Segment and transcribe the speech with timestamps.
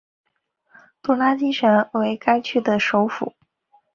[1.03, 3.35] 杜拉基什为该区的首府。